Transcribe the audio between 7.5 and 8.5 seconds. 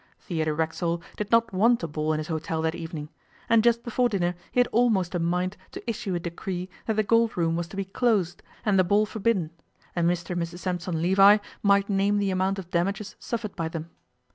was to be closed